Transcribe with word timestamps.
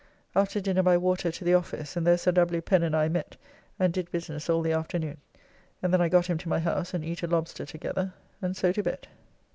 After 0.35 0.59
dinner 0.59 0.81
by 0.81 0.97
water 0.97 1.31
to 1.31 1.43
the 1.43 1.53
office, 1.53 1.95
and 1.95 2.07
there 2.07 2.17
Sir 2.17 2.31
W. 2.31 2.59
Pen 2.59 2.81
and 2.81 2.95
I 2.95 3.07
met 3.07 3.37
and 3.77 3.93
did 3.93 4.09
business 4.09 4.49
all 4.49 4.63
the 4.63 4.71
afternoon, 4.71 5.17
and 5.83 5.93
then 5.93 6.01
I 6.01 6.09
got 6.09 6.25
him 6.25 6.39
to 6.39 6.49
my 6.49 6.59
house 6.59 6.95
and 6.95 7.05
eat 7.05 7.21
a 7.21 7.27
lobster 7.27 7.67
together, 7.67 8.11
and 8.41 8.57
so 8.57 8.71
to 8.71 8.81
bed. 8.81 9.07